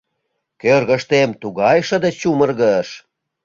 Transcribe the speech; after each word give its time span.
Кӧргыштем 0.61 1.29
тугай 1.41 1.77
шыде 1.87 2.11
чумыргыш. 2.19 2.87